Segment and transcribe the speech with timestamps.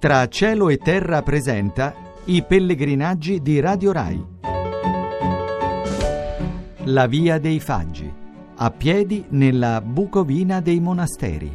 [0.00, 1.92] Tra cielo e terra presenta
[2.26, 4.24] i pellegrinaggi di Radio Rai.
[6.84, 8.08] La via dei Faggi,
[8.58, 11.50] a piedi nella Bucovina dei monasteri.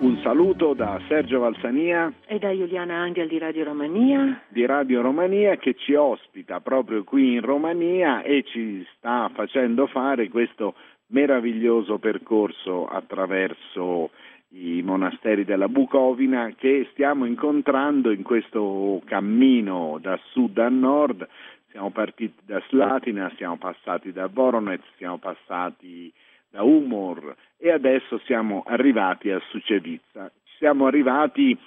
[0.00, 4.42] Un saluto da Sergio Valsania e da Giuliana Angel di Radio Romania.
[4.48, 10.28] di Radio Romania che ci ospita proprio qui in Romania e ci sta facendo fare
[10.28, 10.74] questo
[11.12, 14.10] meraviglioso percorso attraverso
[14.54, 21.26] i monasteri della Bucovina che stiamo incontrando in questo cammino da sud a nord.
[21.70, 26.12] Siamo partiti da Slatina, siamo passati da Voronezh, siamo passati
[26.50, 30.30] da Umor e adesso siamo arrivati a Sucevica.
[30.58, 31.58] Siamo arrivati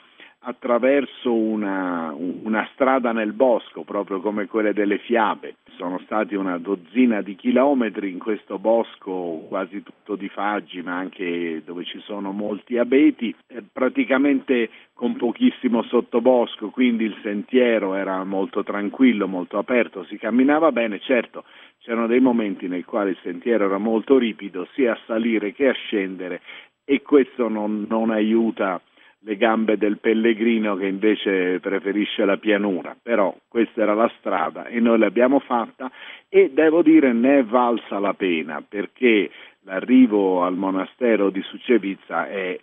[0.47, 5.55] attraverso una, una, strada nel bosco, proprio come quelle delle fiabe.
[5.75, 11.63] Sono stati una dozzina di chilometri in questo bosco, quasi tutto di faggi, ma anche
[11.65, 13.35] dove ci sono molti abeti,
[13.71, 20.99] praticamente con pochissimo sottobosco, quindi il sentiero era molto tranquillo, molto aperto, si camminava bene,
[20.99, 21.43] certo
[21.79, 25.73] c'erano dei momenti nei quali il sentiero era molto ripido, sia a salire che a
[25.73, 26.41] scendere
[26.83, 28.81] e questo non, non aiuta
[29.25, 34.79] le gambe del pellegrino che invece preferisce la pianura, però questa era la strada e
[34.79, 35.91] noi l'abbiamo fatta
[36.29, 39.31] e devo dire ne è valsa la pena perché
[39.63, 42.59] l'arrivo al monastero di Sucevica è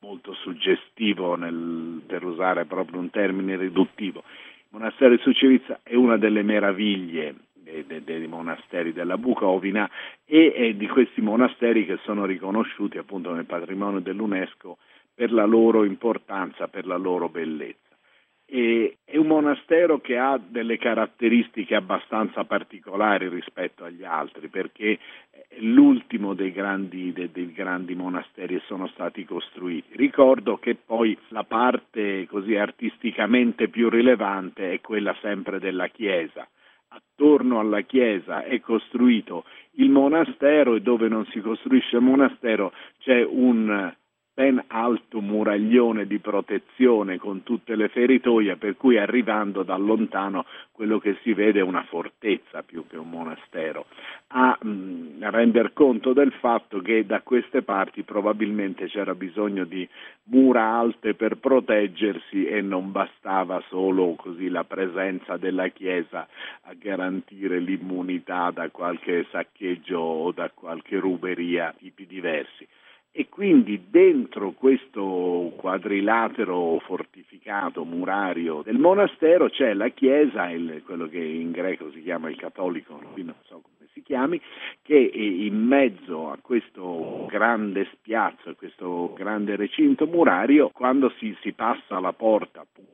[0.00, 4.22] molto suggestivo nel, per usare proprio un termine riduttivo.
[4.26, 9.88] Il monastero di Sucevica è una delle meraviglie dei monasteri della Bucovina
[10.26, 14.76] e, e di questi monasteri che sono riconosciuti appunto nel patrimonio dell'UNESCO
[15.22, 17.96] per la loro importanza, per la loro bellezza.
[18.44, 24.98] E, è un monastero che ha delle caratteristiche abbastanza particolari rispetto agli altri, perché
[25.30, 29.94] è l'ultimo dei grandi, dei, dei grandi monasteri che sono stati costruiti.
[29.94, 36.44] Ricordo che poi la parte così artisticamente più rilevante è quella sempre della chiesa.
[36.88, 39.44] Attorno alla chiesa è costruito
[39.76, 43.94] il monastero e dove non si costruisce il monastero c'è un
[44.34, 50.98] ben alto muraglione di protezione con tutte le feritoie, per cui arrivando da lontano quello
[50.98, 53.84] che si vede è una fortezza più che un monastero,
[54.28, 59.86] a mh, render conto del fatto che da queste parti probabilmente c'era bisogno di
[60.24, 66.26] mura alte per proteggersi e non bastava solo così la presenza della Chiesa
[66.62, 72.66] a garantire l'immunità da qualche saccheggio o da qualche ruberia tipi diversi
[73.14, 81.18] e quindi dentro questo quadrilatero fortificato murario del monastero c'è la chiesa, il, quello che
[81.18, 84.40] in greco si chiama il cattolico, qui non so come si chiami,
[84.80, 91.52] che in mezzo a questo grande spiazzo, a questo grande recinto murario, quando si, si
[91.52, 92.92] passa la porta appunto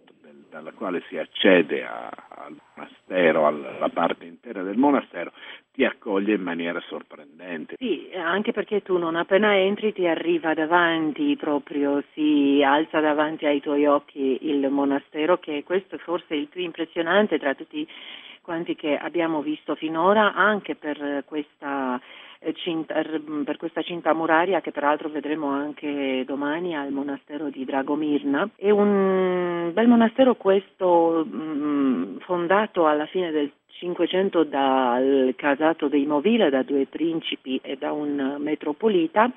[0.49, 5.33] dalla quale si accede a, al monastero, alla parte intera del monastero,
[5.79, 7.77] ti accoglie in maniera sorprendente.
[7.79, 13.61] Sì, anche perché tu non appena entri ti arriva davanti proprio, si alza davanti ai
[13.61, 17.87] tuoi occhi il monastero, che questo è forse il più impressionante tra tutti
[18.43, 22.01] quanti che abbiamo visto finora, anche per questa
[22.41, 23.01] eh, cinta,
[23.45, 28.51] per questa cinta muraria che peraltro vedremo anche domani al monastero di Dragomirna.
[28.57, 31.25] È un bel monastero questo
[32.21, 38.37] fondato alla fine del 500 dal casato dei Movile, da due principi e da un
[38.39, 39.31] metropolita.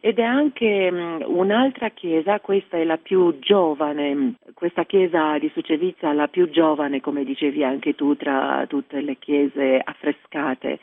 [0.00, 6.12] Ed è anche um, un'altra chiesa, questa è la più giovane, questa chiesa di Sucevica
[6.12, 10.78] la più giovane, come dicevi anche tu, tra tutte le chiese affrescate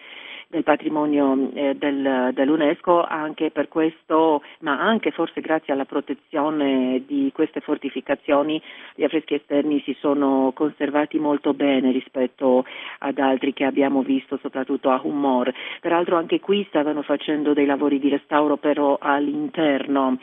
[0.51, 7.31] del patrimonio eh, del, dell'UNESCO, anche per questo, ma anche forse grazie alla protezione di
[7.33, 8.61] queste fortificazioni,
[8.93, 12.65] gli affreschi esterni si sono conservati molto bene rispetto
[12.99, 15.51] ad altri che abbiamo visto, soprattutto a Humor.
[15.79, 20.19] Peraltro anche qui stavano facendo dei lavori di restauro però all'interno.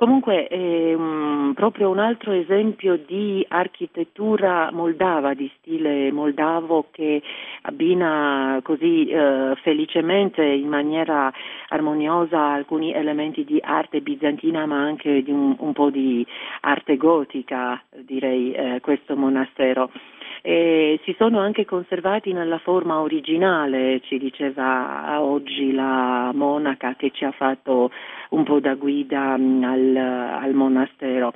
[0.00, 7.20] Comunque è um, proprio un altro esempio di architettura moldava, di stile moldavo che
[7.60, 11.32] abbina così eh, felicemente in maniera
[11.68, 16.26] armoniosa alcuni elementi di arte bizantina ma anche di un, un po' di
[16.62, 19.92] arte gotica, direi, eh, questo monastero
[20.42, 27.24] e si sono anche conservati nella forma originale, ci diceva oggi la monaca che ci
[27.24, 27.90] ha fatto
[28.30, 31.32] un po' da guida mm, al, al monastero.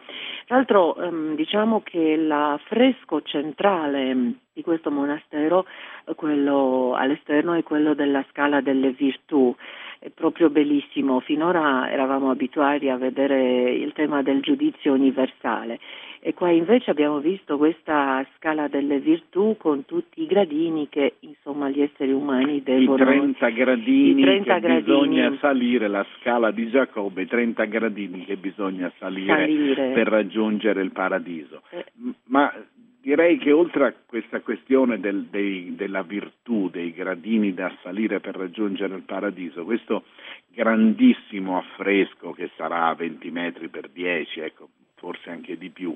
[0.46, 5.66] Tra l'altro ehm, diciamo che l'affresco centrale mm, di questo monastero,
[6.14, 9.54] quello all'esterno, è quello della scala delle virtù
[10.04, 11.20] è proprio bellissimo.
[11.20, 15.80] Finora eravamo abituati a vedere il tema del giudizio universale
[16.26, 21.69] e qua invece abbiamo visto questa scala delle virtù con tutti i gradini che insomma
[21.69, 22.94] gli esseri umani devono...
[22.94, 24.81] I 30 gradini I 30 che gradini.
[24.81, 29.93] bisogna salire, la scala di Giacobbe, i 30 gradini che bisogna salire, salire.
[29.93, 31.61] per raggiungere il paradiso.
[31.69, 31.85] Eh.
[32.29, 32.50] Ma
[33.03, 38.35] direi che oltre a questa questione del, dei, della virtù, dei gradini da salire per
[38.35, 40.05] raggiungere il paradiso, questo
[40.55, 44.69] grandissimo affresco che sarà 20 metri per 10, ecco,
[45.04, 45.94] forse anche di più,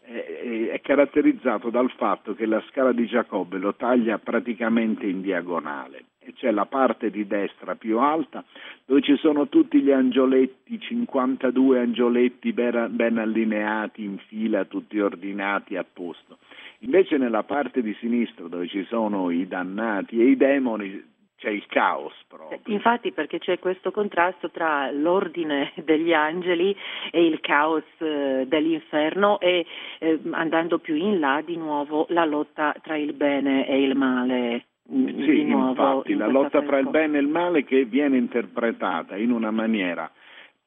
[0.00, 6.50] è caratterizzato dal fatto che la scala di Giacobbe lo taglia praticamente in diagonale c'è
[6.50, 8.44] la parte di destra più alta
[8.84, 15.84] dove ci sono tutti gli angioletti, 52 angioletti ben allineati in fila, tutti ordinati a
[15.90, 16.38] posto.
[16.80, 21.02] Invece nella parte di sinistra dove ci sono i dannati e i demoni
[21.38, 22.58] c'è il caos proprio.
[22.66, 26.76] Infatti perché c'è questo contrasto tra l'ordine degli angeli
[27.10, 29.64] e il caos eh, dell'inferno e
[30.00, 34.64] eh, andando più in là di nuovo la lotta tra il bene e il male.
[34.92, 39.16] Mm, sì, infatti, in la lotta tra il bene e il male che viene interpretata
[39.16, 40.10] in una maniera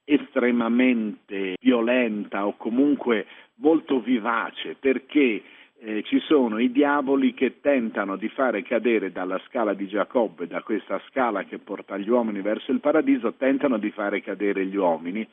[0.03, 3.25] estremamente violenta o comunque
[3.55, 5.41] molto vivace perché
[5.83, 10.61] eh, ci sono i diavoli che tentano di fare cadere dalla scala di Giacobbe, da
[10.61, 15.27] questa scala che porta gli uomini verso il paradiso, tentano di fare cadere gli uomini.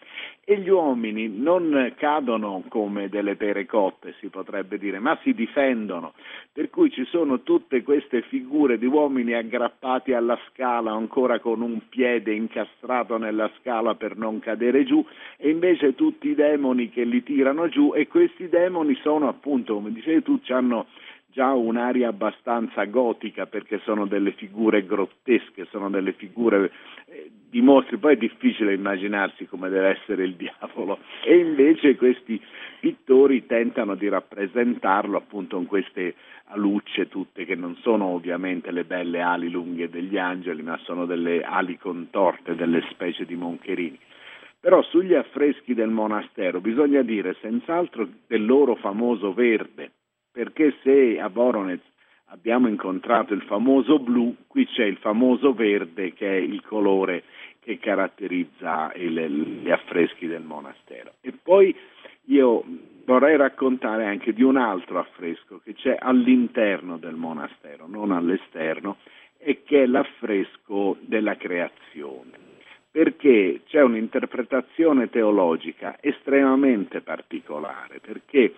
[0.44, 6.14] E gli uomini non cadono come delle pere cotte, si potrebbe dire, ma si difendono,
[6.50, 11.80] per cui ci sono tutte queste figure di uomini aggrappati alla scala ancora con un
[11.90, 15.04] piede incastrato nella scala per non cadere giù
[15.36, 19.92] e invece tutti i demoni che li tirano giù e questi demoni sono appunto, come
[19.92, 20.86] dicevi tu, hanno
[21.30, 26.72] già un'aria abbastanza gotica perché sono delle figure grottesche, sono delle figure
[27.04, 32.40] eh, di mostri, poi è difficile immaginarsi come deve essere il diavolo e invece questi
[32.80, 36.14] pittori tentano di rappresentarlo appunto con queste
[36.46, 41.42] alucce tutte che non sono ovviamente le belle ali lunghe degli angeli ma sono delle
[41.42, 43.98] ali contorte, delle specie di moncherini.
[44.60, 49.92] Però sugli affreschi del monastero bisogna dire senz'altro del loro famoso verde,
[50.38, 51.82] perché se a Voronezh
[52.26, 57.24] abbiamo incontrato il famoso blu, qui c'è il famoso verde che è il colore
[57.58, 61.14] che caratterizza il, gli affreschi del monastero.
[61.22, 61.74] E poi
[62.26, 62.62] io
[63.04, 68.98] vorrei raccontare anche di un altro affresco che c'è all'interno del monastero, non all'esterno,
[69.38, 72.46] e che è l'affresco della creazione
[72.90, 78.54] perché c'è un'interpretazione teologica estremamente particolare, perché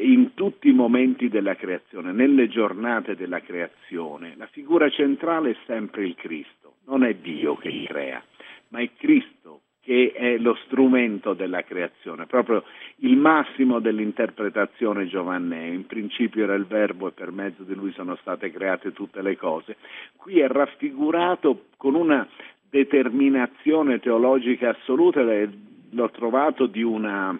[0.00, 6.04] in tutti i momenti della creazione, nelle giornate della creazione, la figura centrale è sempre
[6.04, 8.22] il Cristo, non è Dio che crea,
[8.68, 12.64] ma è Cristo che è lo strumento della creazione, proprio
[12.96, 15.72] il massimo dell'interpretazione giovannea.
[15.72, 19.36] In principio era il Verbo e per mezzo di lui sono state create tutte le
[19.36, 19.76] cose.
[20.16, 22.28] Qui è raffigurato con una
[22.68, 27.36] determinazione teologica assoluta, l'ho trovato di una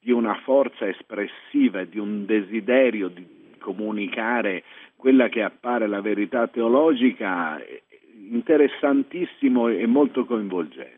[0.00, 3.26] di una forza espressiva di un desiderio di
[3.58, 4.62] comunicare
[4.96, 7.60] quella che appare la verità teologica
[8.30, 10.96] interessantissimo e molto coinvolgente.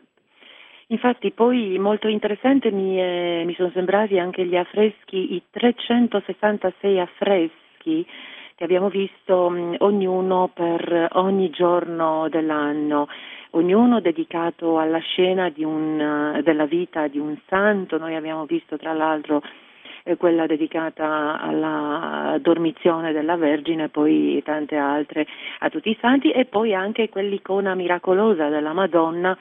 [0.87, 8.05] Infatti poi molto interessante mi, è, mi sono sembrati anche gli affreschi, i 366 affreschi
[8.55, 13.07] che abbiamo visto mh, ognuno per ogni giorno dell'anno
[13.51, 17.97] ognuno dedicato alla scena un, della vita di un santo.
[17.97, 19.41] Noi abbiamo visto tra l'altro
[20.03, 25.27] eh, quella dedicata alla dormizione della Vergine, poi tante altre
[25.59, 29.37] a tutti i santi e poi anche quell'icona miracolosa della Madonna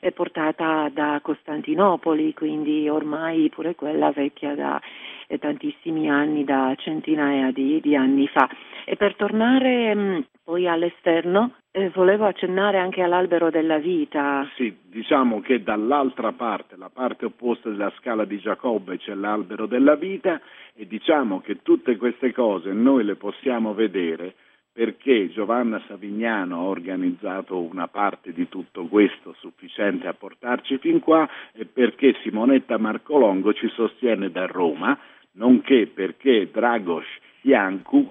[0.00, 4.80] eh, portata da Costantinopoli, quindi ormai pure quella vecchia da
[5.28, 8.48] eh, tantissimi anni, da centinaia di, di anni fa.
[8.84, 14.46] E per tornare mh, mm, poi all'esterno, eh, volevo accennare anche all'albero della vita.
[14.56, 19.96] Sì, diciamo che dall'altra parte, la parte opposta della scala di Giacobbe, c'è l'albero della
[19.96, 20.40] vita
[20.74, 24.34] e diciamo che tutte queste cose noi le possiamo vedere
[24.70, 31.28] perché Giovanna Savignano ha organizzato una parte di tutto questo sufficiente a portarci fin qua
[31.52, 34.98] e perché Simonetta Marcolongo ci sostiene da Roma,
[35.32, 37.04] nonché perché Dragos
[37.42, 38.10] Iancu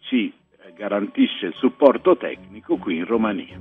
[0.00, 0.32] ci
[0.70, 3.58] garantisce il supporto tecnico qui in Romania.